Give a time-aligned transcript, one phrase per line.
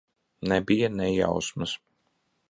[0.51, 1.75] Nebija ne jausmas.